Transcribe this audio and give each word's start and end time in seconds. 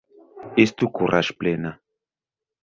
Estu 0.63 0.89
Kuraĝplena! 0.95 1.75